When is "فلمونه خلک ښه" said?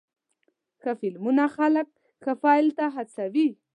0.99-2.33